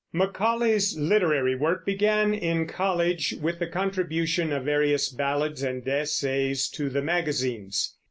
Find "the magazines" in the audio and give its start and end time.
6.89-7.95